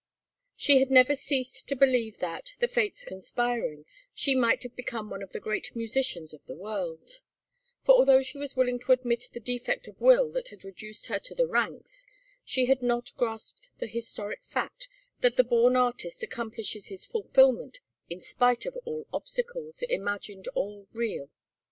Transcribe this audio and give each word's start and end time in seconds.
She 0.55 0.79
had 0.79 0.89
never 0.89 1.15
ceased 1.15 1.67
to 1.67 1.75
believe 1.75 2.17
that, 2.17 2.55
the 2.57 2.67
fates 2.67 3.03
conspiring, 3.05 3.85
she 4.15 4.33
might 4.33 4.63
have 4.63 4.75
become 4.75 5.11
one 5.11 5.21
of 5.21 5.31
the 5.31 5.39
great 5.39 5.75
musicians 5.75 6.33
of 6.33 6.43
the 6.47 6.55
world; 6.55 7.21
for 7.83 7.93
although 7.93 8.23
she 8.23 8.39
was 8.39 8.55
willing 8.55 8.79
to 8.79 8.93
admit 8.93 9.29
the 9.31 9.39
defect 9.39 9.87
of 9.87 10.01
will 10.01 10.31
that 10.31 10.47
had 10.47 10.63
reduced 10.65 11.05
her 11.05 11.19
to 11.19 11.35
the 11.35 11.45
ranks, 11.45 12.07
she 12.43 12.65
had 12.65 12.81
not 12.81 13.15
grasped 13.15 13.69
the 13.77 13.85
historic 13.85 14.43
fact 14.43 14.87
that 15.19 15.35
the 15.37 15.43
born 15.43 15.75
artist 15.75 16.23
accomplishes 16.23 16.87
his 16.87 17.05
fulfilment 17.05 17.77
in 18.09 18.21
spite 18.21 18.65
of 18.65 18.75
all 18.85 19.05
obstacles, 19.13 19.83
imagined 19.83 20.47
or 20.55 20.87
real. 20.93 21.29